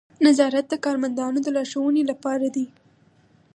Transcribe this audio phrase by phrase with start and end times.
[0.27, 2.65] نظارت د کارمندانو د لارښوونې لپاره دی.